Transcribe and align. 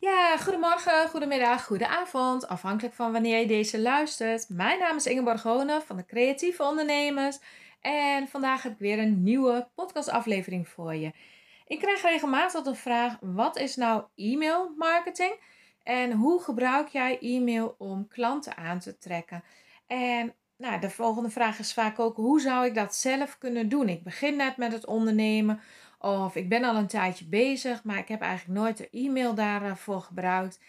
Ja, 0.00 0.36
goedemorgen, 0.36 1.08
goedemiddag, 1.08 1.64
goedenavond, 1.64 2.48
afhankelijk 2.48 2.94
van 2.94 3.12
wanneer 3.12 3.38
je 3.38 3.46
deze 3.46 3.80
luistert. 3.80 4.48
Mijn 4.48 4.78
naam 4.78 4.96
is 4.96 5.06
Ingeborg 5.06 5.42
Hone 5.42 5.80
van 5.86 5.96
de 5.96 6.06
Creatieve 6.06 6.62
Ondernemers 6.62 7.38
en 7.80 8.28
vandaag 8.28 8.62
heb 8.62 8.72
ik 8.72 8.78
weer 8.78 8.98
een 8.98 9.22
nieuwe 9.22 9.68
podcastaflevering 9.74 10.68
voor 10.68 10.94
je. 10.94 11.12
Ik 11.66 11.78
krijg 11.78 12.02
regelmatig 12.02 12.62
de 12.62 12.74
vraag: 12.74 13.16
wat 13.20 13.58
is 13.58 13.76
nou 13.76 14.04
e-mail 14.16 14.74
marketing 14.76 15.34
en 15.82 16.12
hoe 16.12 16.42
gebruik 16.42 16.88
jij 16.88 17.18
e-mail 17.18 17.74
om 17.78 18.08
klanten 18.08 18.56
aan 18.56 18.78
te 18.78 18.98
trekken? 18.98 19.44
En 19.86 20.34
nou, 20.56 20.80
de 20.80 20.90
volgende 20.90 21.30
vraag 21.30 21.58
is 21.58 21.72
vaak 21.72 21.98
ook: 21.98 22.16
hoe 22.16 22.40
zou 22.40 22.66
ik 22.66 22.74
dat 22.74 22.94
zelf 22.94 23.38
kunnen 23.38 23.68
doen? 23.68 23.88
Ik 23.88 24.02
begin 24.02 24.36
net 24.36 24.56
met 24.56 24.72
het 24.72 24.86
ondernemen 24.86 25.60
of 26.00 26.36
ik 26.36 26.48
ben 26.48 26.64
al 26.64 26.76
een 26.76 26.86
tijdje 26.86 27.28
bezig, 27.28 27.84
maar 27.84 27.98
ik 27.98 28.08
heb 28.08 28.20
eigenlijk 28.20 28.60
nooit 28.60 28.76
de 28.76 28.90
e-mail 28.90 29.34
daarvoor 29.34 30.00
gebruikt. 30.00 30.60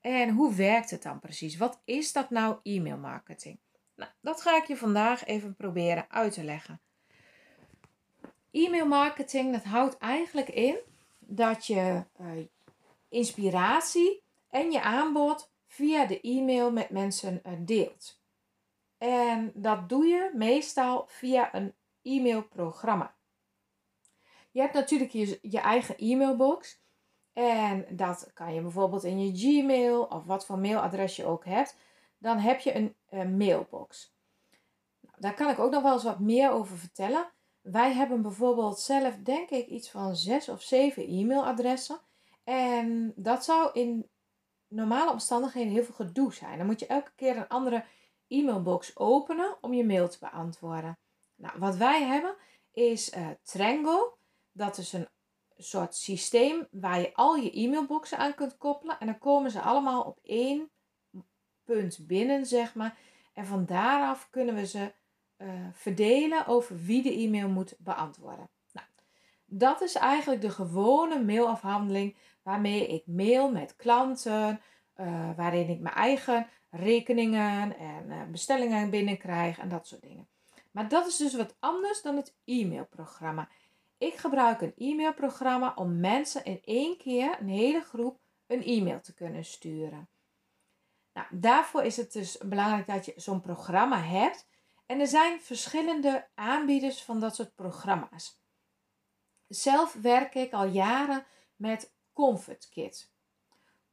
En 0.00 0.30
hoe 0.30 0.54
werkt 0.54 0.90
het 0.90 1.02
dan 1.02 1.20
precies? 1.20 1.56
Wat 1.56 1.82
is 1.84 2.12
dat 2.12 2.30
nou 2.30 2.58
e-mail 2.62 2.96
marketing? 2.96 3.58
Nou, 3.96 4.10
dat 4.20 4.42
ga 4.42 4.56
ik 4.56 4.64
je 4.64 4.76
vandaag 4.76 5.24
even 5.24 5.56
proberen 5.56 6.10
uit 6.10 6.32
te 6.32 6.44
leggen. 6.44 6.80
E-mail 8.50 8.86
marketing, 8.86 9.52
dat 9.52 9.64
houdt 9.64 9.98
eigenlijk 9.98 10.48
in 10.48 10.76
dat 11.18 11.66
je 11.66 12.04
uh, 12.20 12.46
inspiratie 13.08 14.22
en 14.50 14.70
je 14.70 14.82
aanbod 14.82 15.52
via 15.66 16.06
de 16.06 16.20
e-mail 16.20 16.72
met 16.72 16.90
mensen 16.90 17.40
uh, 17.46 17.52
deelt. 17.58 18.22
En 18.98 19.52
dat 19.54 19.88
doe 19.88 20.06
je 20.06 20.30
meestal 20.34 21.04
via 21.08 21.54
een 21.54 21.74
e-mailprogramma. 22.02 23.13
Je 24.54 24.60
hebt 24.60 24.74
natuurlijk 24.74 25.10
je, 25.10 25.38
je 25.42 25.58
eigen 25.58 25.96
e-mailbox. 25.96 26.82
En 27.32 27.86
dat 27.90 28.30
kan 28.34 28.54
je 28.54 28.60
bijvoorbeeld 28.60 29.04
in 29.04 29.20
je 29.20 29.36
Gmail 29.36 30.02
of 30.02 30.24
wat 30.24 30.46
voor 30.46 30.58
mailadres 30.58 31.16
je 31.16 31.24
ook 31.24 31.44
hebt. 31.44 31.76
Dan 32.18 32.38
heb 32.38 32.60
je 32.60 32.94
een, 33.08 33.36
mailbox. 33.36 34.14
Nou, 35.00 35.16
daar 35.18 35.34
kan 35.34 35.50
ik 35.50 35.58
ook 35.58 35.70
nog 35.70 35.82
wel 35.82 35.92
eens 35.92 36.02
wat 36.02 36.20
meer 36.20 36.50
over 36.50 36.78
vertellen. 36.78 37.32
Wij 37.60 37.92
hebben 37.92 38.22
bijvoorbeeld 38.22 38.78
zelf, 38.78 39.16
denk 39.16 39.50
ik, 39.50 39.66
iets 39.66 39.90
van 39.90 40.16
zes 40.16 40.48
of 40.48 40.62
zeven 40.62 41.08
e-mailadressen. 41.08 42.00
En 42.44 43.12
dat 43.16 43.44
zou 43.44 43.70
in 43.72 44.08
normale 44.68 45.10
omstandigheden 45.10 45.72
heel 45.72 45.84
veel 45.84 46.06
gedoe 46.06 46.32
zijn. 46.32 46.58
Dan 46.58 46.66
moet 46.66 46.80
je 46.80 46.86
elke 46.86 47.12
keer 47.16 47.36
een 47.36 47.48
andere 47.48 47.84
e-mailbox 48.28 48.96
openen 48.96 49.56
om 49.60 49.74
je 49.74 49.84
mail 49.84 50.08
te 50.08 50.18
beantwoorden. 50.20 50.98
Nou, 51.34 51.58
wat 51.58 51.76
wij 51.76 52.02
hebben 52.02 52.36
is 52.72 53.16
uh, 53.16 53.28
Trango. 53.42 54.16
Dat 54.56 54.78
is 54.78 54.92
een 54.92 55.08
soort 55.56 55.94
systeem 55.94 56.66
waar 56.70 57.00
je 57.00 57.14
al 57.14 57.34
je 57.36 57.52
e-mailboxen 57.52 58.18
aan 58.18 58.34
kunt 58.34 58.56
koppelen. 58.56 58.98
En 58.98 59.06
dan 59.06 59.18
komen 59.18 59.50
ze 59.50 59.60
allemaal 59.60 60.02
op 60.02 60.18
één 60.22 60.70
punt 61.64 62.06
binnen, 62.06 62.46
zeg 62.46 62.74
maar. 62.74 62.98
En 63.32 63.46
van 63.46 63.66
daaraf 63.66 64.30
kunnen 64.30 64.54
we 64.54 64.66
ze 64.66 64.92
uh, 65.38 65.48
verdelen 65.72 66.46
over 66.46 66.76
wie 66.76 67.02
de 67.02 67.12
e-mail 67.12 67.48
moet 67.48 67.74
beantwoorden. 67.78 68.50
Nou, 68.72 68.86
dat 69.44 69.80
is 69.80 69.94
eigenlijk 69.94 70.40
de 70.40 70.50
gewone 70.50 71.22
mailafhandeling 71.22 72.16
waarmee 72.42 72.86
ik 72.86 73.06
mail 73.06 73.50
met 73.50 73.76
klanten, 73.76 74.60
uh, 74.96 75.30
waarin 75.36 75.68
ik 75.68 75.80
mijn 75.80 75.94
eigen 75.94 76.46
rekeningen 76.70 77.78
en 77.78 78.06
uh, 78.08 78.22
bestellingen 78.30 78.90
binnenkrijg 78.90 79.58
en 79.58 79.68
dat 79.68 79.86
soort 79.86 80.02
dingen. 80.02 80.28
Maar 80.70 80.88
dat 80.88 81.06
is 81.06 81.16
dus 81.16 81.34
wat 81.34 81.56
anders 81.58 82.02
dan 82.02 82.16
het 82.16 82.34
e-mailprogramma. 82.44 83.48
Ik 84.04 84.16
gebruik 84.16 84.60
een 84.60 84.74
e-mailprogramma 84.76 85.72
om 85.74 86.00
mensen 86.00 86.44
in 86.44 86.60
één 86.64 86.96
keer, 86.96 87.40
een 87.40 87.48
hele 87.48 87.80
groep, 87.80 88.18
een 88.46 88.62
e-mail 88.62 89.00
te 89.00 89.14
kunnen 89.14 89.44
sturen. 89.44 90.08
Nou, 91.12 91.26
daarvoor 91.30 91.82
is 91.82 91.96
het 91.96 92.12
dus 92.12 92.38
belangrijk 92.38 92.86
dat 92.86 93.04
je 93.04 93.12
zo'n 93.16 93.40
programma 93.40 94.02
hebt. 94.02 94.46
En 94.86 95.00
er 95.00 95.06
zijn 95.06 95.40
verschillende 95.40 96.26
aanbieders 96.34 97.02
van 97.02 97.20
dat 97.20 97.34
soort 97.34 97.54
programma's. 97.54 98.40
Zelf 99.48 99.92
werk 99.92 100.34
ik 100.34 100.52
al 100.52 100.66
jaren 100.66 101.26
met 101.56 101.92
ComfortKit. 102.12 103.10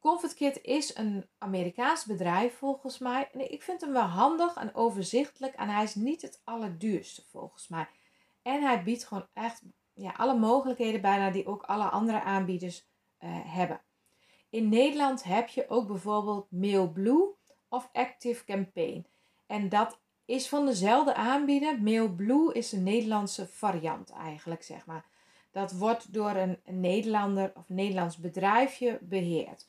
ComfortKit 0.00 0.60
is 0.62 0.96
een 0.96 1.28
Amerikaans 1.38 2.04
bedrijf 2.04 2.56
volgens 2.56 2.98
mij. 2.98 3.30
En 3.32 3.52
ik 3.52 3.62
vind 3.62 3.80
hem 3.80 3.92
wel 3.92 4.02
handig 4.02 4.54
en 4.54 4.74
overzichtelijk. 4.74 5.54
En 5.54 5.68
hij 5.68 5.84
is 5.84 5.94
niet 5.94 6.22
het 6.22 6.40
allerduurste 6.44 7.22
volgens 7.30 7.68
mij. 7.68 7.88
En 8.42 8.62
hij 8.62 8.82
biedt 8.82 9.04
gewoon 9.04 9.26
echt 9.32 9.62
ja, 9.94 10.12
alle 10.16 10.38
mogelijkheden 10.38 11.00
bijna 11.00 11.30
die 11.30 11.46
ook 11.46 11.62
alle 11.62 11.84
andere 11.84 12.22
aanbieders 12.22 12.86
uh, 13.20 13.30
hebben. 13.44 13.80
In 14.50 14.68
Nederland 14.68 15.22
heb 15.22 15.48
je 15.48 15.68
ook 15.68 15.86
bijvoorbeeld 15.86 16.46
MailBlue 16.50 17.34
of 17.68 17.88
Active 17.92 18.44
Campaign. 18.44 19.06
En 19.46 19.68
dat 19.68 20.00
is 20.24 20.48
van 20.48 20.66
dezelfde 20.66 21.14
aanbieder. 21.14 21.82
MailBlue 21.82 22.52
is 22.54 22.72
een 22.72 22.82
Nederlandse 22.82 23.46
variant 23.46 24.10
eigenlijk, 24.10 24.62
zeg 24.62 24.86
maar. 24.86 25.04
Dat 25.50 25.72
wordt 25.72 26.12
door 26.12 26.30
een, 26.30 26.60
Nederlander 26.64 27.52
of 27.54 27.68
Nederlands 27.68 28.16
bedrijfje 28.16 28.98
beheerd. 29.00 29.66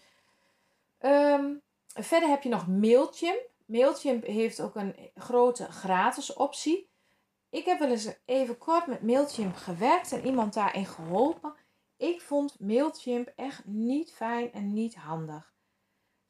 Um, 1.00 1.62
verder 1.94 2.30
heb 2.30 2.44
je 2.44 2.50
nog 2.50 2.68
Mailchimp. 2.68 3.50
Mailchimp 3.66 4.26
heeft 4.26 4.62
ook 4.62 4.76
een 4.76 4.96
grote 5.16 5.72
gratis 5.72 6.34
optie. 6.34 6.90
Ik 7.53 7.66
heb 7.66 7.80
wel 7.80 7.90
eens 7.90 8.09
even 8.25 8.58
kort 8.58 8.88
met 8.88 9.02
Mailchimp 9.02 9.56
gewerkt 9.56 10.12
en 10.12 10.25
iemand 10.25 10.53
daarin 10.53 10.86
geholpen. 10.86 11.53
Ik 11.97 12.22
vond 12.22 12.59
Mailchimp 12.59 13.31
echt 13.36 13.66
niet 13.66 14.14
fijn 14.14 14.52
en 14.52 14.74
niet 14.74 14.96
handig. 14.96 15.53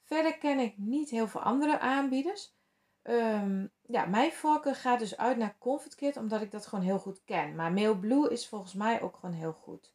Verder 0.01 0.37
ken 0.37 0.59
ik 0.59 0.77
niet 0.77 1.09
heel 1.09 1.27
veel 1.27 1.41
andere 1.41 1.79
aanbieders. 1.79 2.55
Um, 3.03 3.71
ja, 3.81 4.05
mijn 4.05 4.31
voorkeur 4.31 4.75
gaat 4.75 4.99
dus 4.99 5.17
uit 5.17 5.37
naar 5.37 5.55
ComfortKit 5.59 6.17
omdat 6.17 6.41
ik 6.41 6.51
dat 6.51 6.67
gewoon 6.67 6.85
heel 6.85 6.99
goed 6.99 7.23
ken. 7.25 7.55
Maar 7.55 7.71
MailBlue 7.71 8.29
is 8.29 8.47
volgens 8.47 8.73
mij 8.73 9.01
ook 9.01 9.15
gewoon 9.15 9.35
heel 9.35 9.53
goed. 9.53 9.93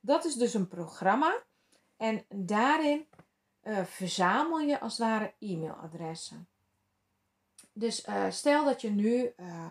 Dat 0.00 0.24
is 0.24 0.34
dus 0.34 0.54
een 0.54 0.68
programma. 0.68 1.42
En 1.96 2.24
daarin 2.28 3.06
uh, 3.62 3.84
verzamel 3.84 4.58
je 4.60 4.80
als 4.80 4.98
het 4.98 5.06
ware 5.06 5.34
e-mailadressen. 5.38 6.48
Dus 7.72 8.06
uh, 8.06 8.30
stel 8.30 8.64
dat 8.64 8.80
je 8.80 8.90
nu 8.90 9.32
uh, 9.36 9.66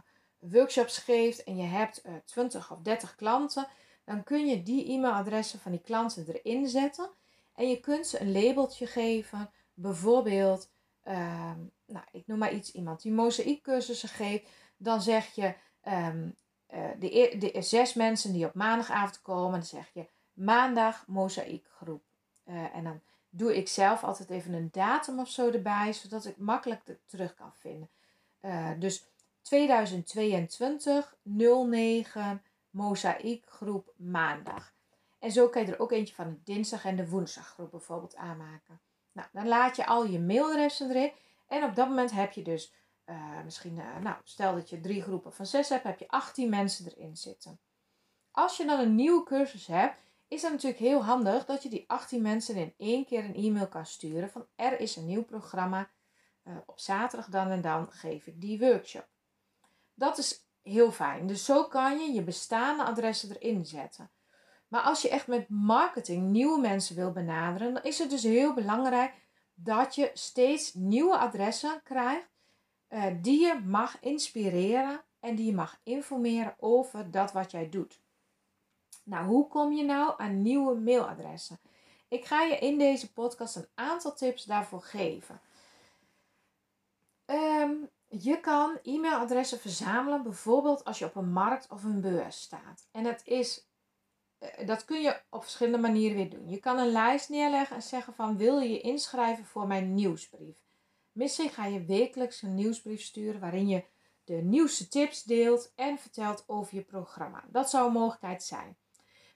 workshops 0.52 0.98
geeft 0.98 1.44
en 1.44 1.58
je 1.58 1.64
hebt 1.64 2.04
20 2.26 2.72
of 2.72 2.80
30 2.82 3.16
klanten, 3.16 3.68
dan 4.04 4.24
kun 4.24 4.46
je 4.46 4.64
die 4.64 4.92
e-mailadressen 4.92 5.60
van 5.60 5.72
die 5.72 5.82
klanten 5.82 6.26
erin 6.28 6.68
zetten. 6.68 7.10
En 7.56 7.70
je 7.70 7.80
kunt 7.80 8.08
ze 8.08 8.22
een 8.22 8.32
labeltje 8.32 8.88
geven. 8.88 9.50
Bijvoorbeeld, 9.74 10.70
ehm, 11.04 11.60
nou, 11.86 12.06
ik 12.12 12.28
noem 12.28 12.38
maar 12.38 12.54
iets, 12.54 12.72
iemand 12.72 13.02
die 13.02 13.12
mozaïekcursussen 13.12 14.10
geeft. 14.10 14.50
Dan 14.78 15.02
zeg 15.02 15.36
je 15.36 15.54
um, 15.88 16.36
de, 17.00 17.36
de, 17.40 17.62
zes 17.62 17.94
mensen 17.94 18.34
die 18.34 18.46
op 18.46 18.54
maandagavond 18.54 19.22
komen, 19.22 19.52
dan 19.52 19.64
zeg 19.68 19.90
je 19.94 20.08
maandag 20.34 21.08
mozaïekgroep. 21.08 22.04
en 22.46 22.84
dan 22.84 23.02
doe 23.30 23.56
ik 23.56 23.68
zelf 23.68 24.04
altijd 24.04 24.30
even 24.30 24.54
een 24.54 24.70
datum 24.72 25.20
of 25.20 25.30
zo 25.30 25.52
erbij, 25.52 25.94
zodat 25.94 26.26
ik 26.26 26.38
makkelijk 26.38 26.82
terug 27.06 27.34
kan 27.34 27.54
vinden. 27.54 27.90
Uh, 28.42 28.70
dus 28.80 29.06
2022 29.46 31.16
09 31.24 32.42
mozaïekgroep 32.70 33.94
maandag. 33.98 34.74
En 35.20 35.32
zo 35.32 35.50
kan 35.50 35.66
je 35.66 35.72
er 35.72 35.80
ook 35.80 35.92
eentje 35.92 36.16
van 36.16 36.30
de 36.30 36.44
dinsdag 36.44 36.86
en 36.86 36.96
de 36.96 37.10
woensdaggroep 37.10 37.72
bijvoorbeeld 37.72 38.16
aanmaken. 38.16 38.80
Nou, 39.12 39.28
dan 39.32 39.48
laat 39.48 39.76
je 39.76 39.86
al 39.86 40.06
je 40.06 40.20
mailadressen 40.20 40.90
erin. 40.90 41.12
En 41.48 41.64
op 41.64 41.76
dat 41.76 41.88
moment 41.88 42.12
heb 42.12 42.32
je 42.32 42.42
dus 42.42 42.74
uh, 43.06 43.44
misschien, 43.44 43.78
uh, 43.78 43.98
nou, 43.98 44.16
stel 44.24 44.56
dat 44.56 44.70
je 44.70 44.80
drie 44.80 45.02
groepen 45.02 45.34
van 45.34 45.46
zes 45.46 45.70
hebt, 45.70 45.84
heb 45.84 46.00
je 46.00 46.08
18 46.08 46.50
mensen 46.50 46.92
erin 46.92 47.18
zitten. 47.18 47.60
Als 48.32 48.58
je 48.58 48.66
dan 48.66 48.80
een 48.80 48.96
nieuwe 48.96 49.24
cursus 49.24 49.68
hebt, 49.68 50.00
is 50.28 50.42
het 50.42 50.52
natuurlijk 50.52 50.82
heel 50.82 51.04
handig 51.04 51.46
dat 51.46 51.64
je 51.64 51.70
die 51.70 51.84
18 51.88 52.22
mensen 52.22 52.56
in 52.56 52.74
één 52.78 53.06
keer 53.06 53.24
een 53.24 53.36
e-mail 53.36 53.68
kan 53.68 53.86
sturen 53.86 54.30
van 54.30 54.48
er 54.56 54.80
is 54.80 54.96
een 54.96 55.06
nieuw 55.06 55.24
programma. 55.24 55.90
Uh, 56.44 56.58
op 56.66 56.80
zaterdag 56.80 57.30
dan 57.30 57.50
en 57.50 57.62
dan 57.62 57.92
geef 57.92 58.28
ik 58.28 58.42
die 58.42 58.60
workshop. 58.60 59.08
Dat 59.96 60.18
is 60.18 60.48
heel 60.62 60.92
fijn. 60.92 61.28
Dus 61.28 61.46
zo 61.46 61.68
kan 61.68 62.00
je 62.00 62.14
je 62.14 62.24
bestaande 62.24 62.84
adressen 62.84 63.36
erin 63.36 63.66
zetten. 63.66 64.12
Maar 64.68 64.82
als 64.82 65.02
je 65.02 65.10
echt 65.10 65.28
met 65.28 65.50
marketing 65.50 66.30
nieuwe 66.30 66.60
mensen 66.60 66.96
wil 66.96 67.12
benaderen, 67.12 67.74
dan 67.74 67.84
is 67.84 68.00
het 68.00 68.10
dus 68.10 68.24
heel 68.24 68.54
belangrijk 68.54 69.14
dat 69.54 69.96
je 69.96 70.12
steeds 70.14 70.74
nieuwe 70.74 71.18
adressen 71.18 71.82
krijgt 71.84 72.28
uh, 72.90 73.06
die 73.22 73.40
je 73.40 73.62
mag 73.66 74.00
inspireren 74.00 75.04
en 75.20 75.36
die 75.36 75.46
je 75.46 75.54
mag 75.54 75.80
informeren 75.84 76.56
over 76.60 77.12
dat 77.12 77.32
wat 77.32 77.52
jij 77.52 77.70
doet. 77.70 78.02
Nou, 79.04 79.26
hoe 79.26 79.48
kom 79.48 79.74
je 79.74 79.84
nou 79.84 80.14
aan 80.18 80.42
nieuwe 80.42 80.76
mailadressen? 80.76 81.60
Ik 82.08 82.26
ga 82.26 82.42
je 82.42 82.58
in 82.58 82.78
deze 82.78 83.14
podcast 83.14 83.56
een 83.56 83.68
aantal 83.74 84.16
tips 84.16 84.44
daarvoor 84.44 84.82
geven. 84.82 85.42
Um, 87.26 87.90
je 88.24 88.40
kan 88.40 88.80
e-mailadressen 88.84 89.60
verzamelen, 89.60 90.24
bijvoorbeeld 90.24 90.84
als 90.84 91.00
je 91.00 91.06
op 91.06 91.16
een 91.16 91.32
markt 91.32 91.72
of 91.72 91.84
een 91.84 92.02
beurs 92.02 92.42
staat. 92.42 92.88
En 92.92 93.06
het 93.06 93.22
is 93.26 93.68
eh, 94.38 94.68
dat 94.68 94.86
kun 94.86 95.02
je 95.02 95.22
op 95.30 95.44
verschillende 95.44 95.78
manieren 95.78 96.18
weer 96.18 96.30
doen. 96.30 96.50
Je 96.50 96.60
kan 96.60 96.78
een 96.78 96.92
lijst 96.92 97.30
neerleggen 97.30 97.76
en 97.76 97.82
zeggen 97.82 98.14
van 98.14 98.38
wil 98.38 98.60
je 98.60 98.70
je 98.70 98.82
inschrijven 98.82 99.46
voor 99.46 99.68
mijn 99.68 99.94
nieuwsbrief. 99.94 100.58
Misschien 101.12 101.50
ga 101.50 101.66
je 101.66 101.86
wekelijks 101.86 102.42
een 102.42 102.56
nieuwsbrief 102.56 103.02
sturen 103.02 103.40
waarin 103.40 103.68
je 103.68 103.84
de 104.24 104.34
nieuwste 104.34 104.88
tips 104.88 105.24
deelt 105.24 105.72
en 105.76 105.98
vertelt 105.98 106.44
over 106.48 106.76
je 106.76 106.82
programma. 106.82 107.44
Dat 107.48 107.70
zou 107.70 107.88
een 107.88 107.94
mogelijkheid 107.94 108.44
zijn. 108.44 108.78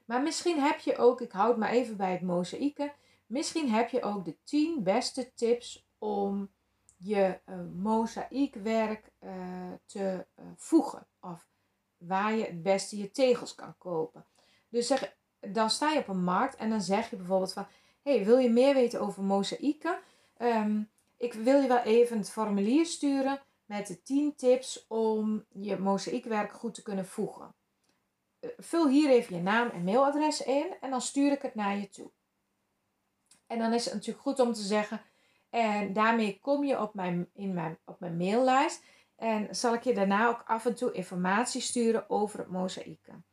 Maar 0.06 0.22
misschien 0.22 0.60
heb 0.60 0.80
je 0.80 0.98
ook, 0.98 1.22
ik 1.22 1.32
houd 1.32 1.58
maar 1.58 1.70
even 1.70 1.98
bij 1.98 2.12
het 2.12 2.22
mozaïeken, 2.22 2.94
misschien 3.26 3.70
heb 3.70 3.90
je 3.90 4.02
ook 4.02 4.26
de 4.26 4.38
10 4.44 4.84
beste 4.84 5.34
tips 5.34 5.88
om 5.98 6.50
je 7.00 7.40
uh, 7.50 7.56
mozaïekwerk 7.76 9.12
uh, 9.24 9.32
te 9.86 10.26
uh, 10.40 10.46
voegen. 10.56 11.08
Of 11.22 11.48
waar 11.98 12.34
je 12.34 12.46
het 12.46 12.64
beste 12.64 12.98
je 12.98 13.12
tegels 13.12 13.56
kan 13.56 13.78
kopen. 13.78 14.26
Dus 14.70 14.88
zeg, 14.88 15.16
dan 15.40 15.70
sta 15.70 15.92
je 15.92 16.00
op 16.00 16.08
een 16.08 16.24
markt 16.24 16.56
en 16.56 16.70
dan 16.70 16.82
zeg 16.82 17.10
je 17.10 17.16
bijvoorbeeld 17.16 17.54
van... 17.54 17.68
hey, 18.02 18.26
wil 18.26 18.38
je 18.38 18.50
meer 18.50 18.74
weten 18.74 19.02
over 19.02 19.24
mozaïeken? 19.24 20.00
Um, 20.38 20.90
ik 21.18 21.34
wil 21.34 21.62
je 21.62 21.68
wel 21.68 21.80
even 21.80 22.18
het 22.18 22.30
formulier 22.30 22.86
sturen 22.86 23.40
met 23.66 23.88
de 23.88 24.04
10 24.04 24.36
tips 24.36 24.86
om 24.88 25.46
je 25.50 25.78
mozaïekwerk 25.78 26.52
goed 26.52 26.74
te 26.74 26.82
kunnen 26.82 27.06
voegen. 27.06 27.56
Vul 28.58 28.88
hier 28.88 29.10
even 29.10 29.36
je 29.36 29.42
naam 29.42 29.70
en 29.70 29.84
mailadres 29.84 30.42
in 30.42 30.76
en 30.82 30.90
dan 30.90 31.02
stuur 31.02 31.32
ik 31.32 31.42
het 31.42 31.56
naar 31.56 31.78
je 31.78 31.90
toe. 31.90 32.12
En 33.48 33.60
dan 33.60 33.74
is 33.74 33.86
het 33.86 33.94
natuurlijk 33.94 34.24
goed 34.24 34.40
om 34.40 34.54
te 34.54 34.62
zeggen, 34.62 35.02
en 35.50 35.94
daarmee 35.94 36.40
kom 36.42 36.64
je 36.64 36.82
op 36.82 36.94
mijn, 36.94 37.30
in 37.34 37.54
mijn, 37.54 37.78
op 37.86 38.00
mijn 38.00 38.18
maillijst. 38.18 38.84
En 39.16 39.56
zal 39.56 39.74
ik 39.74 39.84
je 39.84 39.94
daarna 39.94 40.28
ook 40.28 40.44
af 40.46 40.66
en 40.66 40.76
toe 40.76 40.92
informatie 40.92 41.62
sturen 41.62 42.10
over 42.10 42.40
het 42.40 42.50
mozaïeken. 42.50 43.24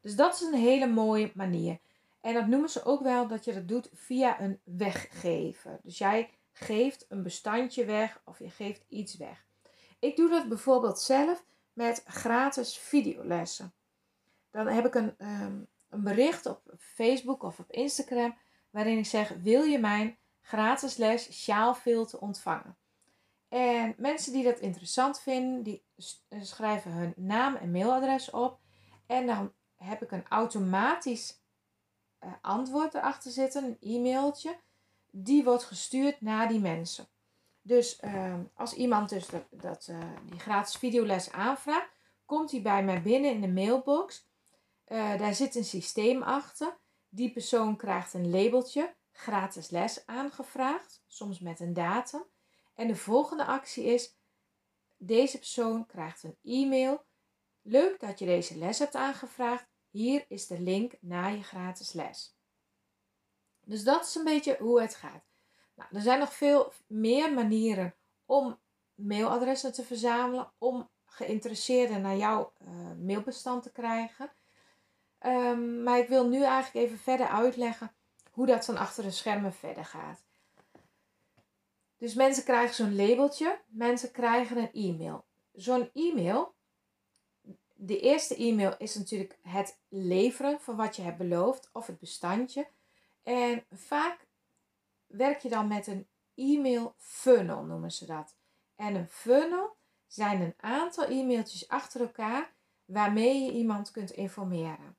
Dus 0.00 0.16
dat 0.16 0.34
is 0.34 0.40
een 0.40 0.58
hele 0.58 0.86
mooie 0.86 1.32
manier. 1.34 1.78
En 2.20 2.34
dat 2.34 2.46
noemen 2.46 2.70
ze 2.70 2.84
ook 2.84 3.02
wel 3.02 3.28
dat 3.28 3.44
je 3.44 3.52
dat 3.54 3.68
doet 3.68 3.90
via 3.92 4.40
een 4.40 4.60
weggever. 4.64 5.78
Dus 5.82 5.98
jij 5.98 6.30
geeft 6.52 7.06
een 7.08 7.22
bestandje 7.22 7.84
weg 7.84 8.20
of 8.24 8.38
je 8.38 8.50
geeft 8.50 8.84
iets 8.88 9.16
weg. 9.16 9.44
Ik 9.98 10.16
doe 10.16 10.28
dat 10.28 10.48
bijvoorbeeld 10.48 11.00
zelf 11.00 11.44
met 11.72 12.02
gratis 12.06 12.78
videolessen. 12.78 13.72
Dan 14.50 14.66
heb 14.66 14.86
ik 14.86 14.94
een, 14.94 15.14
ehm, 15.18 15.58
een 15.88 16.02
bericht 16.02 16.46
op 16.46 16.60
Facebook 16.78 17.42
of 17.42 17.58
op 17.58 17.70
Instagram 17.70 18.36
waarin 18.70 18.98
ik 18.98 19.06
zeg: 19.06 19.28
Wil 19.42 19.62
je 19.62 19.78
mijn 19.78 20.16
gratis 20.42 20.96
les 20.96 21.42
sjaalfilter 21.42 22.18
ontvangen? 22.18 22.76
En 23.48 23.94
mensen 23.96 24.32
die 24.32 24.44
dat 24.44 24.58
interessant 24.58 25.20
vinden, 25.20 25.62
die 25.62 25.84
schrijven 26.40 26.92
hun 26.92 27.12
naam 27.16 27.54
en 27.54 27.70
mailadres 27.70 28.30
op. 28.30 28.58
En 29.06 29.26
dan 29.26 29.52
heb 29.76 30.02
ik 30.02 30.10
een 30.10 30.26
automatisch 30.28 31.40
uh, 32.24 32.32
antwoord 32.40 32.94
erachter 32.94 33.30
zitten, 33.30 33.64
een 33.64 33.76
e-mailtje. 33.80 34.56
Die 35.10 35.44
wordt 35.44 35.64
gestuurd 35.64 36.20
naar 36.20 36.48
die 36.48 36.60
mensen. 36.60 37.06
Dus 37.62 38.00
uh, 38.00 38.34
als 38.54 38.74
iemand 38.74 39.08
dus 39.08 39.28
dat, 39.50 39.86
uh, 39.90 39.98
die 40.24 40.40
gratis 40.40 40.76
videoles 40.76 41.32
aanvraagt, 41.32 41.90
komt 42.24 42.50
hij 42.50 42.62
bij 42.62 42.84
mij 42.84 43.02
binnen 43.02 43.30
in 43.30 43.40
de 43.40 43.48
mailbox. 43.48 44.28
Uh, 44.88 45.18
daar 45.18 45.34
zit 45.34 45.54
een 45.54 45.64
systeem 45.64 46.22
achter. 46.22 46.76
Die 47.08 47.32
persoon 47.32 47.76
krijgt 47.76 48.14
een 48.14 48.30
labeltje, 48.30 48.94
gratis 49.12 49.70
les 49.70 50.06
aangevraagd, 50.06 51.02
soms 51.06 51.40
met 51.40 51.60
een 51.60 51.72
datum. 51.72 52.24
En 52.74 52.88
de 52.88 52.96
volgende 52.96 53.44
actie 53.44 53.84
is, 53.84 54.16
deze 54.96 55.38
persoon 55.38 55.86
krijgt 55.86 56.22
een 56.22 56.36
e-mail. 56.42 57.04
Leuk 57.62 58.00
dat 58.00 58.18
je 58.18 58.26
deze 58.26 58.58
les 58.58 58.78
hebt 58.78 58.94
aangevraagd. 58.94 59.70
Hier 59.90 60.24
is 60.28 60.46
de 60.46 60.60
link 60.60 60.92
naar 61.00 61.32
je 61.32 61.42
gratis 61.42 61.92
les. 61.92 62.36
Dus 63.60 63.84
dat 63.84 64.06
is 64.06 64.14
een 64.14 64.24
beetje 64.24 64.56
hoe 64.60 64.80
het 64.80 64.94
gaat. 64.94 65.24
Nou, 65.74 65.88
er 65.94 66.00
zijn 66.00 66.18
nog 66.18 66.32
veel 66.32 66.72
meer 66.86 67.32
manieren 67.32 67.94
om 68.26 68.60
mailadressen 68.94 69.72
te 69.72 69.84
verzamelen, 69.84 70.52
om 70.58 70.90
geïnteresseerden 71.04 72.00
naar 72.00 72.16
jouw 72.16 72.52
uh, 72.62 72.68
mailbestand 73.06 73.62
te 73.62 73.72
krijgen. 73.72 74.32
Um, 75.26 75.82
maar 75.82 75.98
ik 75.98 76.08
wil 76.08 76.28
nu 76.28 76.42
eigenlijk 76.42 76.86
even 76.86 76.98
verder 76.98 77.26
uitleggen 77.26 77.94
hoe 78.32 78.46
dat 78.46 78.64
dan 78.66 78.76
achter 78.76 79.02
de 79.02 79.10
schermen 79.10 79.52
verder 79.52 79.84
gaat. 79.84 80.22
Dus 81.96 82.14
mensen 82.14 82.44
krijgen 82.44 82.74
zo'n 82.74 82.96
labeltje, 82.96 83.60
mensen 83.66 84.10
krijgen 84.10 84.56
een 84.56 84.72
e-mail. 84.72 85.24
Zo'n 85.52 85.90
e-mail, 85.92 86.54
de 87.74 88.00
eerste 88.00 88.36
e-mail 88.36 88.74
is 88.78 88.94
natuurlijk 88.94 89.38
het 89.42 89.80
leveren 89.88 90.60
van 90.60 90.76
wat 90.76 90.96
je 90.96 91.02
hebt 91.02 91.18
beloofd 91.18 91.68
of 91.72 91.86
het 91.86 91.98
bestandje. 91.98 92.68
En 93.22 93.64
vaak 93.70 94.26
werk 95.06 95.40
je 95.40 95.48
dan 95.48 95.68
met 95.68 95.86
een 95.86 96.06
e-mail 96.34 96.94
funnel, 96.98 97.62
noemen 97.62 97.92
ze 97.92 98.06
dat. 98.06 98.36
En 98.74 98.94
een 98.94 99.08
funnel 99.08 99.76
zijn 100.06 100.40
een 100.40 100.54
aantal 100.56 101.04
e-mailtjes 101.04 101.68
achter 101.68 102.00
elkaar 102.00 102.52
waarmee 102.84 103.44
je 103.44 103.52
iemand 103.52 103.90
kunt 103.90 104.10
informeren. 104.10 104.96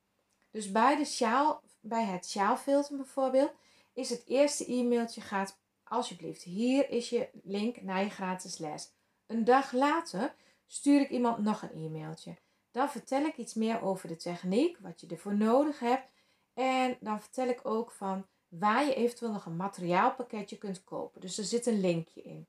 Dus 0.50 0.70
bij, 0.70 0.96
de 0.96 1.04
sjaal, 1.04 1.62
bij 1.84 2.04
het 2.04 2.26
sjaalfilter 2.26 2.96
bijvoorbeeld 2.96 3.52
is 3.92 4.10
het 4.10 4.22
eerste 4.26 4.72
e-mailtje 4.72 5.20
gaat 5.20 5.58
alsjeblieft, 5.84 6.42
hier 6.42 6.90
is 6.90 7.08
je 7.08 7.28
link 7.42 7.82
naar 7.82 8.02
je 8.02 8.10
gratis 8.10 8.58
les. 8.58 8.92
Een 9.26 9.44
dag 9.44 9.72
later 9.72 10.34
stuur 10.66 11.00
ik 11.00 11.10
iemand 11.10 11.38
nog 11.38 11.62
een 11.62 11.84
e-mailtje. 11.84 12.36
Dan 12.70 12.90
vertel 12.90 13.24
ik 13.24 13.36
iets 13.36 13.54
meer 13.54 13.82
over 13.82 14.08
de 14.08 14.16
techniek, 14.16 14.78
wat 14.78 15.00
je 15.00 15.06
ervoor 15.06 15.34
nodig 15.34 15.78
hebt. 15.78 16.08
En 16.54 16.96
dan 17.00 17.20
vertel 17.20 17.48
ik 17.48 17.60
ook 17.62 17.90
van 17.90 18.26
waar 18.48 18.84
je 18.84 18.94
eventueel 18.94 19.32
nog 19.32 19.46
een 19.46 19.56
materiaalpakketje 19.56 20.58
kunt 20.58 20.84
kopen. 20.84 21.20
Dus 21.20 21.38
er 21.38 21.44
zit 21.44 21.66
een 21.66 21.80
linkje 21.80 22.22
in. 22.22 22.46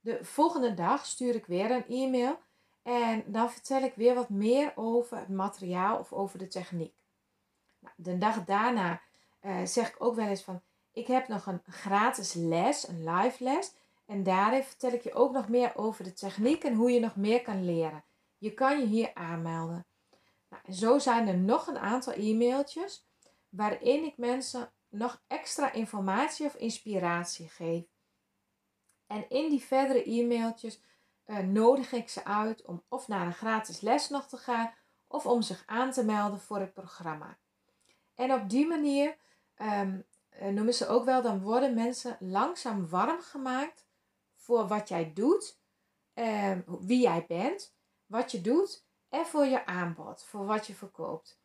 De 0.00 0.24
volgende 0.24 0.74
dag 0.74 1.06
stuur 1.06 1.34
ik 1.34 1.46
weer 1.46 1.70
een 1.70 1.86
e-mail 1.88 2.38
en 2.82 3.24
dan 3.26 3.50
vertel 3.50 3.82
ik 3.82 3.94
weer 3.94 4.14
wat 4.14 4.28
meer 4.28 4.72
over 4.74 5.18
het 5.18 5.28
materiaal 5.28 5.98
of 5.98 6.12
over 6.12 6.38
de 6.38 6.48
techniek. 6.48 6.94
Nou, 7.78 7.94
de 7.96 8.18
dag 8.18 8.44
daarna 8.44 9.00
uh, 9.42 9.64
zeg 9.64 9.88
ik 9.88 10.02
ook 10.02 10.14
wel 10.14 10.26
eens 10.26 10.42
van 10.42 10.62
ik 10.92 11.06
heb 11.06 11.28
nog 11.28 11.46
een 11.46 11.62
gratis 11.64 12.34
les, 12.34 12.88
een 12.88 13.04
live 13.10 13.44
les. 13.44 13.72
En 14.06 14.22
daarin 14.22 14.62
vertel 14.62 14.92
ik 14.92 15.02
je 15.02 15.12
ook 15.12 15.32
nog 15.32 15.48
meer 15.48 15.76
over 15.76 16.04
de 16.04 16.12
techniek 16.12 16.64
en 16.64 16.74
hoe 16.74 16.90
je 16.90 17.00
nog 17.00 17.16
meer 17.16 17.42
kan 17.42 17.64
leren. 17.64 18.04
Je 18.38 18.54
kan 18.54 18.78
je 18.78 18.86
hier 18.86 19.14
aanmelden. 19.14 19.86
Nou, 20.48 20.62
en 20.66 20.74
zo 20.74 20.98
zijn 20.98 21.28
er 21.28 21.38
nog 21.38 21.66
een 21.66 21.78
aantal 21.78 22.12
e-mailtjes 22.12 23.06
waarin 23.48 24.04
ik 24.04 24.16
mensen 24.16 24.72
nog 24.88 25.22
extra 25.26 25.72
informatie 25.72 26.46
of 26.46 26.54
inspiratie 26.54 27.48
geef. 27.48 27.84
En 29.06 29.28
in 29.28 29.48
die 29.48 29.62
verdere 29.62 30.04
e-mailtjes 30.04 30.82
uh, 31.26 31.38
nodig 31.38 31.92
ik 31.92 32.08
ze 32.08 32.24
uit 32.24 32.66
om 32.66 32.84
of 32.88 33.08
naar 33.08 33.26
een 33.26 33.34
gratis 33.34 33.80
les 33.80 34.08
nog 34.08 34.28
te 34.28 34.36
gaan 34.36 34.74
of 35.06 35.26
om 35.26 35.42
zich 35.42 35.62
aan 35.66 35.90
te 35.90 36.04
melden 36.04 36.40
voor 36.40 36.60
het 36.60 36.72
programma. 36.72 37.38
En 38.18 38.32
op 38.32 38.48
die 38.50 38.66
manier 38.66 39.16
um, 39.58 40.04
noemen 40.40 40.74
ze 40.74 40.88
ook 40.88 41.04
wel, 41.04 41.22
dan 41.22 41.40
worden 41.40 41.74
mensen 41.74 42.16
langzaam 42.20 42.88
warm 42.88 43.20
gemaakt 43.20 43.86
voor 44.36 44.66
wat 44.66 44.88
jij 44.88 45.12
doet, 45.14 45.58
um, 46.14 46.64
wie 46.66 47.00
jij 47.00 47.24
bent, 47.28 47.74
wat 48.06 48.32
je 48.32 48.40
doet 48.40 48.84
en 49.08 49.26
voor 49.26 49.44
je 49.44 49.66
aanbod, 49.66 50.24
voor 50.24 50.46
wat 50.46 50.66
je 50.66 50.74
verkoopt. 50.74 51.38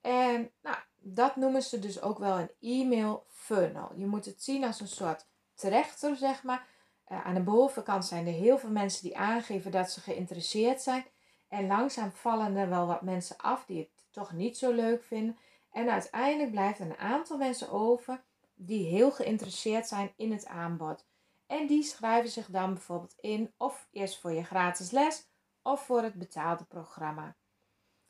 En 0.00 0.50
nou, 0.60 0.76
dat 0.96 1.36
noemen 1.36 1.62
ze 1.62 1.78
dus 1.78 2.02
ook 2.02 2.18
wel 2.18 2.38
een 2.38 2.50
e-mail 2.60 3.26
funnel. 3.28 3.92
Je 3.96 4.06
moet 4.06 4.24
het 4.24 4.42
zien 4.42 4.64
als 4.64 4.80
een 4.80 4.88
soort 4.88 5.26
trechter, 5.54 6.16
zeg 6.16 6.42
maar. 6.42 6.66
Uh, 7.08 7.26
aan 7.26 7.34
de 7.34 7.40
bovenkant 7.40 8.04
zijn 8.04 8.26
er 8.26 8.32
heel 8.32 8.58
veel 8.58 8.70
mensen 8.70 9.02
die 9.02 9.16
aangeven 9.16 9.70
dat 9.70 9.90
ze 9.90 10.00
geïnteresseerd 10.00 10.82
zijn. 10.82 11.04
En 11.48 11.66
langzaam 11.66 12.12
vallen 12.12 12.56
er 12.56 12.68
wel 12.68 12.86
wat 12.86 13.02
mensen 13.02 13.36
af 13.36 13.64
die 13.64 13.78
het 13.78 13.88
toch 14.10 14.32
niet 14.32 14.58
zo 14.58 14.72
leuk 14.72 15.04
vinden. 15.04 15.36
En 15.70 15.90
uiteindelijk 15.90 16.50
blijft 16.50 16.80
een 16.80 16.96
aantal 16.96 17.36
mensen 17.36 17.70
over 17.70 18.24
die 18.54 18.86
heel 18.86 19.10
geïnteresseerd 19.10 19.88
zijn 19.88 20.12
in 20.16 20.32
het 20.32 20.46
aanbod. 20.46 21.06
En 21.46 21.66
die 21.66 21.82
schrijven 21.82 22.30
zich 22.30 22.46
dan 22.46 22.72
bijvoorbeeld 22.72 23.14
in 23.20 23.52
of 23.56 23.88
eerst 23.90 24.20
voor 24.20 24.32
je 24.32 24.44
gratis 24.44 24.90
les 24.90 25.28
of 25.62 25.84
voor 25.84 26.02
het 26.02 26.14
betaalde 26.14 26.64
programma. 26.64 27.36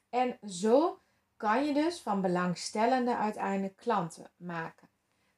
En 0.09 0.39
zo 0.49 1.01
kan 1.37 1.65
je 1.65 1.75
dus 1.75 2.01
van 2.01 2.21
belangstellende 2.21 3.17
uiteindelijk 3.17 3.77
klanten 3.77 4.31
maken. 4.37 4.89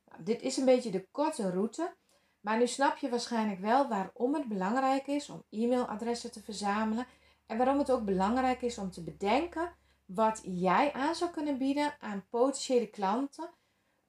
Nou, 0.04 0.22
dit 0.22 0.42
is 0.42 0.56
een 0.56 0.64
beetje 0.64 0.90
de 0.90 1.06
korte 1.10 1.50
route, 1.50 1.94
maar 2.40 2.58
nu 2.58 2.66
snap 2.66 2.96
je 2.96 3.08
waarschijnlijk 3.08 3.60
wel 3.60 3.88
waarom 3.88 4.34
het 4.34 4.48
belangrijk 4.48 5.06
is 5.06 5.28
om 5.28 5.44
e-mailadressen 5.50 6.32
te 6.32 6.42
verzamelen 6.42 7.06
en 7.46 7.56
waarom 7.56 7.78
het 7.78 7.90
ook 7.90 8.04
belangrijk 8.04 8.62
is 8.62 8.78
om 8.78 8.90
te 8.90 9.02
bedenken 9.02 9.74
wat 10.14 10.40
jij 10.45 10.93
aan 10.93 11.14
zou 11.14 11.31
kunnen 11.31 11.59
bieden 11.59 11.95
aan 12.00 12.26
potentiële 12.31 12.87
klanten, 12.87 13.50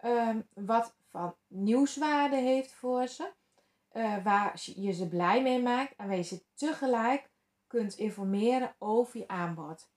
um, 0.06 0.48
wat 0.54 0.94
van 1.10 1.36
nieuwswaarde 1.48 2.36
heeft 2.36 2.72
voor 2.74 3.08
ze, 3.08 3.32
uh, 3.94 4.24
waar 4.24 4.62
je 4.64 4.92
ze 4.92 5.08
blij 5.08 5.42
mee 5.42 5.62
maakt 5.62 5.96
en 5.98 6.08
waar 6.08 6.16
je 6.16 6.22
ze 6.22 6.44
tegelijk 6.56 7.30
kunt 7.68 7.96
informeren 7.96 8.76
over 8.78 9.20
je 9.20 9.28
aanbod. 9.28 9.90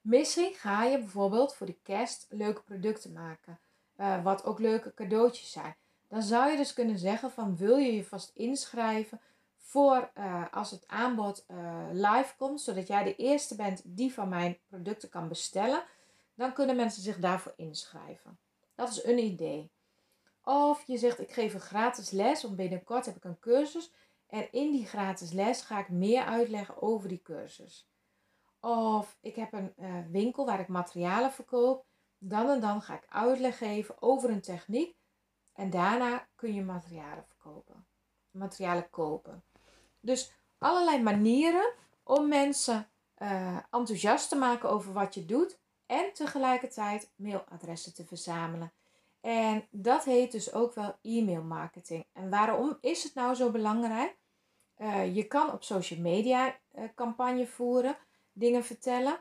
Misschien 0.00 0.54
ga 0.54 0.84
je 0.84 0.98
bijvoorbeeld 0.98 1.54
voor 1.54 1.66
de 1.66 1.78
kerst 1.82 2.26
leuke 2.28 2.62
producten 2.62 3.12
maken, 3.12 3.58
uh, 3.96 4.24
wat 4.24 4.44
ook 4.44 4.58
leuke 4.58 4.94
cadeautjes 4.94 5.50
zijn. 5.50 5.76
Dan 6.08 6.22
zou 6.22 6.50
je 6.50 6.56
dus 6.56 6.72
kunnen 6.72 6.98
zeggen 6.98 7.30
van 7.30 7.56
wil 7.56 7.76
je 7.76 7.94
je 7.94 8.04
vast 8.04 8.30
inschrijven 8.34 9.20
voor 9.56 10.10
uh, 10.18 10.44
als 10.50 10.70
het 10.70 10.88
aanbod 10.88 11.44
live 11.94 12.34
komt, 12.36 12.60
zodat 12.60 12.86
jij 12.86 13.04
de 13.04 13.16
eerste 13.16 13.56
bent 13.56 13.82
die 13.84 14.12
van 14.12 14.28
mijn 14.28 14.58
producten 14.68 15.08
kan 15.08 15.28
bestellen, 15.28 15.84
dan 16.34 16.52
kunnen 16.52 16.76
mensen 16.76 17.02
zich 17.02 17.18
daarvoor 17.18 17.52
inschrijven. 17.56 18.38
Dat 18.74 18.88
is 18.88 19.04
een 19.04 19.18
idee. 19.18 19.70
Of 20.42 20.82
je 20.86 20.98
zegt 20.98 21.20
ik 21.20 21.32
geef 21.32 21.54
een 21.54 21.60
gratis 21.60 22.10
les, 22.10 22.42
want 22.42 22.56
binnenkort 22.56 23.06
heb 23.06 23.16
ik 23.16 23.24
een 23.24 23.38
cursus 23.38 23.92
en 24.26 24.52
in 24.52 24.70
die 24.70 24.86
gratis 24.86 25.32
les 25.32 25.62
ga 25.62 25.78
ik 25.78 25.88
meer 25.88 26.24
uitleggen 26.24 26.82
over 26.82 27.08
die 27.08 27.22
cursus. 27.22 27.88
Of 28.60 29.16
ik 29.20 29.36
heb 29.36 29.52
een 29.52 29.72
uh, 29.78 29.94
winkel 30.10 30.46
waar 30.46 30.60
ik 30.60 30.68
materialen 30.68 31.32
verkoop. 31.32 31.84
Dan 32.18 32.48
en 32.48 32.60
dan 32.60 32.82
ga 32.82 32.94
ik 32.94 33.06
uitleg 33.08 33.58
geven 33.58 34.02
over 34.02 34.30
een 34.30 34.40
techniek. 34.40 34.96
En 35.52 35.70
daarna 35.70 36.28
kun 36.34 36.54
je 36.54 36.62
materialen 36.62 37.24
verkopen. 37.24 37.86
Materialen 38.30 38.90
kopen. 38.90 39.44
Dus 40.00 40.32
allerlei 40.62 41.02
manieren 41.02 41.72
om 42.02 42.28
mensen 42.28 42.88
uh, 43.18 43.56
enthousiast 43.70 44.28
te 44.28 44.36
maken 44.36 44.70
over 44.70 44.92
wat 44.92 45.14
je 45.14 45.24
doet. 45.24 45.60
En 45.86 46.12
tegelijkertijd 46.12 47.10
mailadressen 47.16 47.94
te 47.94 48.04
verzamelen. 48.04 48.72
En 49.20 49.66
dat 49.70 50.04
heet 50.04 50.32
dus 50.32 50.52
ook 50.52 50.74
wel 50.74 50.96
e-mail 51.02 51.42
marketing. 51.42 52.04
En 52.12 52.30
waarom 52.30 52.78
is 52.80 53.02
het 53.02 53.14
nou 53.14 53.34
zo 53.34 53.50
belangrijk? 53.50 54.16
Uh, 54.78 55.14
je 55.14 55.24
kan 55.26 55.52
op 55.52 55.62
social 55.62 56.00
media 56.00 56.46
uh, 56.74 56.84
campagne 56.94 57.46
voeren 57.46 57.96
dingen 58.32 58.64
vertellen. 58.64 59.18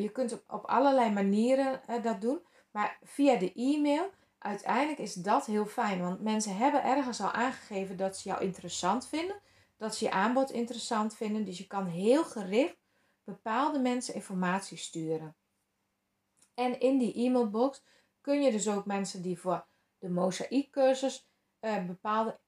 Je 0.00 0.10
kunt 0.12 0.32
op, 0.32 0.42
op 0.48 0.64
allerlei 0.64 1.12
manieren 1.12 1.80
dat 2.02 2.20
doen. 2.20 2.40
Maar 2.70 2.98
via 3.02 3.36
de 3.36 3.52
e-mail, 3.52 4.10
uiteindelijk 4.38 4.98
is 4.98 5.14
dat 5.14 5.46
heel 5.46 5.66
fijn. 5.66 6.00
Want 6.00 6.20
mensen 6.20 6.56
hebben 6.56 6.82
ergens 6.82 7.20
al 7.20 7.30
aangegeven 7.30 7.96
dat 7.96 8.16
ze 8.16 8.28
jou 8.28 8.42
interessant 8.42 9.06
vinden. 9.06 9.36
Dat 9.76 9.94
ze 9.94 10.04
je 10.04 10.10
aanbod 10.10 10.50
interessant 10.50 11.14
vinden. 11.14 11.44
Dus 11.44 11.58
je 11.58 11.66
kan 11.66 11.86
heel 11.86 12.24
gericht 12.24 12.76
bepaalde 13.24 13.78
mensen 13.78 14.14
informatie 14.14 14.76
sturen. 14.76 15.36
En 16.54 16.80
in 16.80 16.98
die 16.98 17.14
e-mailbox 17.14 17.82
kun 18.20 18.42
je 18.42 18.50
dus 18.50 18.68
ook 18.68 18.86
mensen 18.86 19.22
die 19.22 19.38
voor 19.38 19.66
de 19.98 20.08
mozaïek 20.08 20.70
cursus 20.70 21.28
uh, 21.60 21.86
bepaalde 21.86 22.38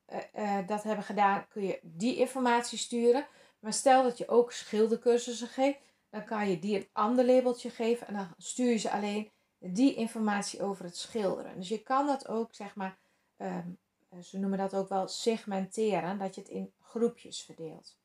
dat 0.66 0.82
hebben 0.82 1.04
gedaan, 1.04 1.48
kun 1.48 1.62
je 1.62 1.80
die 1.82 2.16
informatie 2.16 2.78
sturen. 2.78 3.26
Maar 3.58 3.72
stel 3.72 4.02
dat 4.02 4.18
je 4.18 4.28
ook 4.28 4.52
schildercursussen 4.52 5.48
geeft, 5.48 5.78
dan 6.10 6.24
kan 6.24 6.50
je 6.50 6.58
die 6.58 6.76
een 6.76 6.88
ander 6.92 7.24
labeltje 7.24 7.70
geven 7.70 8.06
en 8.06 8.14
dan 8.14 8.34
stuur 8.36 8.70
je 8.70 8.76
ze 8.76 8.90
alleen 8.90 9.30
die 9.58 9.94
informatie 9.94 10.62
over 10.62 10.84
het 10.84 10.96
schilderen. 10.96 11.56
Dus 11.56 11.68
je 11.68 11.82
kan 11.82 12.06
dat 12.06 12.28
ook, 12.28 12.54
zeg 12.54 12.74
maar, 12.74 12.98
um, 13.36 13.78
ze 14.22 14.38
noemen 14.38 14.58
dat 14.58 14.74
ook 14.74 14.88
wel 14.88 15.08
segmenteren, 15.08 16.18
dat 16.18 16.34
je 16.34 16.40
het 16.40 16.50
in 16.50 16.72
groepjes 16.80 17.42
verdeelt. 17.42 17.98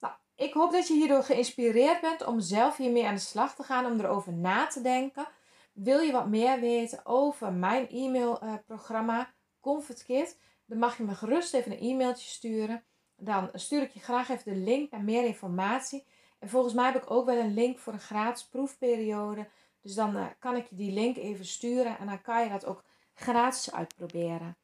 Nou, 0.00 0.14
ik 0.34 0.52
hoop 0.52 0.72
dat 0.72 0.88
je 0.88 0.94
hierdoor 0.94 1.22
geïnspireerd 1.22 2.00
bent 2.00 2.26
om 2.26 2.40
zelf 2.40 2.76
hiermee 2.76 3.06
aan 3.06 3.14
de 3.14 3.20
slag 3.20 3.54
te 3.54 3.62
gaan, 3.62 3.86
om 3.86 4.00
erover 4.00 4.32
na 4.32 4.66
te 4.66 4.80
denken. 4.80 5.26
Wil 5.72 6.00
je 6.00 6.12
wat 6.12 6.28
meer 6.28 6.60
weten 6.60 7.06
over 7.06 7.52
mijn 7.52 7.88
e-mailprogramma 7.88 9.20
uh, 9.20 9.26
Comfort 9.60 10.04
Kit? 10.04 10.38
Dan 10.66 10.78
mag 10.78 10.96
je 10.96 11.02
me 11.02 11.14
gerust 11.14 11.54
even 11.54 11.72
een 11.72 11.90
e-mailtje 11.90 12.28
sturen 12.28 12.84
dan 13.16 13.50
stuur 13.52 13.82
ik 13.82 13.90
je 13.90 14.00
graag 14.00 14.28
even 14.28 14.52
de 14.52 14.58
link 14.58 14.90
naar 14.90 15.02
meer 15.02 15.24
informatie. 15.24 16.06
En 16.38 16.48
volgens 16.48 16.74
mij 16.74 16.84
heb 16.84 17.02
ik 17.02 17.10
ook 17.10 17.26
wel 17.26 17.38
een 17.38 17.54
link 17.54 17.78
voor 17.78 17.92
een 17.92 18.00
gratis 18.00 18.46
proefperiode. 18.46 19.48
Dus 19.80 19.94
dan 19.94 20.16
uh, 20.16 20.26
kan 20.38 20.56
ik 20.56 20.66
je 20.66 20.76
die 20.76 20.92
link 20.92 21.16
even 21.16 21.44
sturen 21.44 21.98
en 21.98 22.06
dan 22.06 22.22
kan 22.22 22.42
je 22.42 22.48
dat 22.48 22.66
ook 22.66 22.84
gratis 23.14 23.72
uitproberen. 23.72 24.56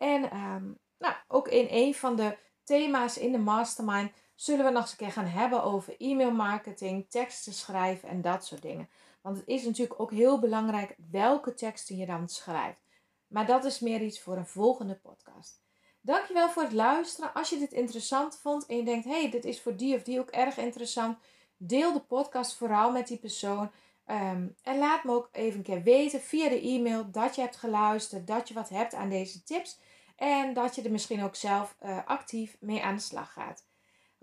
En 0.00 0.36
um, 0.36 0.78
nou, 0.98 1.14
ook 1.28 1.48
in 1.48 1.66
een 1.70 1.94
van 1.94 2.16
de 2.16 2.36
thema's 2.64 3.18
in 3.18 3.32
de 3.32 3.38
mastermind 3.38 4.12
zullen 4.34 4.64
we 4.64 4.70
nog 4.70 4.82
eens 4.82 4.90
een 4.90 4.96
keer 4.96 5.12
gaan 5.12 5.26
hebben 5.26 5.62
over 5.62 5.94
e-mail 5.98 6.30
marketing, 6.30 7.10
teksten 7.10 7.52
schrijven 7.52 8.08
en 8.08 8.22
dat 8.22 8.46
soort 8.46 8.62
dingen. 8.62 8.88
Want 9.22 9.36
het 9.36 9.46
is 9.46 9.64
natuurlijk 9.64 10.00
ook 10.00 10.10
heel 10.10 10.38
belangrijk 10.38 10.94
welke 11.10 11.54
teksten 11.54 11.96
je 11.96 12.06
dan 12.06 12.28
schrijft. 12.28 12.80
Maar 13.26 13.46
dat 13.46 13.64
is 13.64 13.80
meer 13.80 14.02
iets 14.02 14.20
voor 14.20 14.36
een 14.36 14.46
volgende 14.46 14.94
podcast. 14.94 15.62
Dankjewel 16.00 16.50
voor 16.50 16.62
het 16.62 16.72
luisteren. 16.72 17.34
Als 17.34 17.50
je 17.50 17.58
dit 17.58 17.72
interessant 17.72 18.38
vond 18.42 18.66
en 18.66 18.76
je 18.76 18.84
denkt, 18.84 19.04
hey, 19.04 19.30
dit 19.30 19.44
is 19.44 19.60
voor 19.60 19.76
die 19.76 19.96
of 19.96 20.02
die 20.02 20.20
ook 20.20 20.30
erg 20.30 20.56
interessant, 20.56 21.18
deel 21.56 21.92
de 21.92 22.00
podcast 22.00 22.56
vooral 22.56 22.92
met 22.92 23.06
die 23.06 23.18
persoon. 23.18 23.70
Ehm, 24.04 24.46
en 24.62 24.78
laat 24.78 25.04
me 25.04 25.12
ook 25.12 25.28
even 25.32 25.58
een 25.58 25.64
keer 25.64 25.82
weten 25.82 26.20
via 26.20 26.48
de 26.48 26.60
e-mail 26.60 27.10
dat 27.10 27.34
je 27.34 27.40
hebt 27.40 27.56
geluisterd, 27.56 28.26
dat 28.26 28.48
je 28.48 28.54
wat 28.54 28.68
hebt 28.68 28.94
aan 28.94 29.08
deze 29.08 29.42
tips 29.42 29.78
en 30.20 30.52
dat 30.54 30.74
je 30.74 30.82
er 30.82 30.90
misschien 30.90 31.22
ook 31.22 31.34
zelf 31.34 31.76
uh, 31.82 31.98
actief 32.04 32.56
mee 32.60 32.82
aan 32.82 32.94
de 32.94 33.00
slag 33.00 33.32
gaat. 33.32 33.64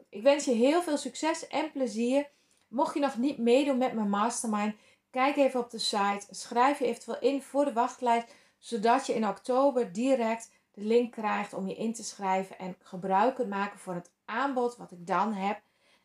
Ik 0.09 0.23
wens 0.23 0.45
je 0.45 0.51
heel 0.51 0.81
veel 0.81 0.97
succes 0.97 1.47
en 1.47 1.71
plezier. 1.71 2.29
Mocht 2.67 2.93
je 2.93 2.99
nog 2.99 3.17
niet 3.17 3.37
meedoen 3.37 3.77
met 3.77 3.93
mijn 3.93 4.09
mastermind, 4.09 4.75
kijk 5.09 5.35
even 5.35 5.59
op 5.59 5.69
de 5.69 5.79
site, 5.79 6.25
schrijf 6.29 6.79
je 6.79 6.85
eventueel 6.85 7.19
in 7.19 7.41
voor 7.41 7.65
de 7.65 7.73
wachtlijst, 7.73 8.33
zodat 8.57 9.05
je 9.05 9.13
in 9.13 9.27
oktober 9.27 9.91
direct 9.91 10.51
de 10.71 10.81
link 10.81 11.11
krijgt 11.11 11.53
om 11.53 11.67
je 11.67 11.75
in 11.75 11.93
te 11.93 12.03
schrijven 12.03 12.59
en 12.59 12.75
gebruik 12.79 13.35
kunt 13.35 13.49
maken 13.49 13.79
voor 13.79 13.93
het 13.93 14.11
aanbod 14.25 14.77
wat 14.77 14.91
ik 14.91 15.07
dan 15.07 15.33
heb. 15.33 15.61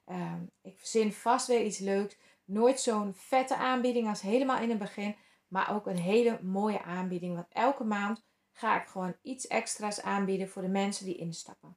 Um, 0.07 0.51
ik 0.63 0.79
verzin 0.79 1.13
vast 1.13 1.47
weer 1.47 1.65
iets 1.65 1.79
leuks. 1.79 2.17
Nooit 2.45 2.81
zo'n 2.81 3.15
vette 3.15 3.57
aanbieding 3.57 4.09
als 4.09 4.21
helemaal 4.21 4.59
in 4.59 4.71
het 4.71 4.79
begin, 4.79 5.17
maar 5.49 5.75
ook 5.75 5.87
een 5.87 5.99
hele 5.99 6.39
mooie 6.43 6.83
aanbieding. 6.83 7.35
Want 7.35 7.47
elke 7.53 7.85
maand 7.85 8.23
ga 8.53 8.81
ik 8.81 8.89
gewoon 8.89 9.17
iets 9.23 9.47
extra's 9.47 10.01
aanbieden 10.01 10.49
voor 10.49 10.63
de 10.63 10.69
mensen 10.69 11.05
die 11.05 11.17
instappen. 11.17 11.77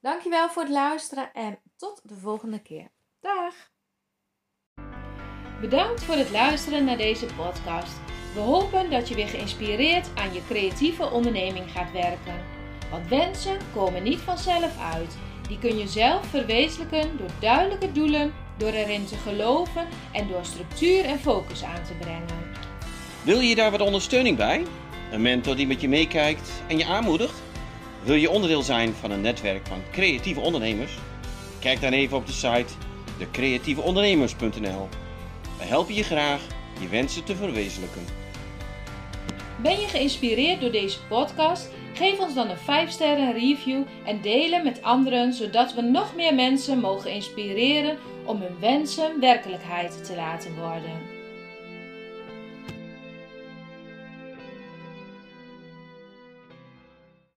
Dankjewel 0.00 0.50
voor 0.50 0.62
het 0.62 0.72
luisteren 0.72 1.32
en 1.32 1.60
tot 1.76 2.00
de 2.04 2.14
volgende 2.14 2.62
keer. 2.62 2.90
Dag! 3.20 3.72
Bedankt 5.60 6.02
voor 6.02 6.14
het 6.14 6.30
luisteren 6.30 6.84
naar 6.84 6.96
deze 6.96 7.26
podcast. 7.26 7.96
We 8.34 8.40
hopen 8.40 8.90
dat 8.90 9.08
je 9.08 9.14
weer 9.14 9.28
geïnspireerd 9.28 10.08
aan 10.14 10.32
je 10.34 10.44
creatieve 10.46 11.10
onderneming 11.10 11.70
gaat 11.70 11.92
werken. 11.92 12.44
Want 12.90 13.08
wensen 13.08 13.58
komen 13.74 14.02
niet 14.02 14.18
vanzelf 14.18 14.78
uit. 14.78 15.16
Die 15.48 15.58
kun 15.58 15.78
je 15.78 15.88
zelf 15.88 16.26
verwezenlijken 16.26 17.16
door 17.16 17.30
duidelijke 17.40 17.92
doelen, 17.92 18.34
door 18.58 18.72
erin 18.72 19.06
te 19.06 19.16
geloven 19.16 19.88
en 20.12 20.28
door 20.28 20.44
structuur 20.44 21.04
en 21.04 21.18
focus 21.18 21.62
aan 21.62 21.84
te 21.84 21.94
brengen. 22.00 22.52
Wil 23.24 23.40
je 23.40 23.54
daar 23.54 23.70
wat 23.70 23.80
ondersteuning 23.80 24.36
bij? 24.36 24.64
Een 25.12 25.22
mentor 25.22 25.56
die 25.56 25.66
met 25.66 25.80
je 25.80 25.88
meekijkt 25.88 26.50
en 26.66 26.78
je 26.78 26.86
aanmoedigt? 26.86 27.42
Wil 28.02 28.14
je 28.14 28.30
onderdeel 28.30 28.62
zijn 28.62 28.94
van 28.94 29.10
een 29.10 29.20
netwerk 29.20 29.66
van 29.66 29.82
creatieve 29.92 30.40
ondernemers? 30.40 30.92
Kijk 31.60 31.80
dan 31.80 31.92
even 31.92 32.16
op 32.16 32.26
de 32.26 32.32
site 32.32 32.72
decreatieveondernemers.nl. 33.18 34.88
We 35.58 35.64
helpen 35.64 35.94
je 35.94 36.02
graag 36.02 36.40
je 36.80 36.88
wensen 36.88 37.24
te 37.24 37.36
verwezenlijken. 37.36 38.02
Ben 39.62 39.80
je 39.80 39.88
geïnspireerd 39.88 40.60
door 40.60 40.72
deze 40.72 40.98
podcast? 41.08 41.70
Geef 41.94 42.18
ons 42.18 42.34
dan 42.34 42.50
een 42.50 42.58
5 42.58 42.90
sterren 42.90 43.32
review 43.32 43.82
en 44.04 44.20
delen 44.20 44.64
met 44.64 44.82
anderen, 44.82 45.32
zodat 45.32 45.74
we 45.74 45.80
nog 45.80 46.14
meer 46.14 46.34
mensen 46.34 46.80
mogen 46.80 47.10
inspireren 47.10 47.98
om 48.24 48.40
hun 48.40 48.58
wensen 48.60 49.20
werkelijkheid 49.20 50.04
te 50.04 50.14
laten 50.14 50.54
worden. 50.54 51.13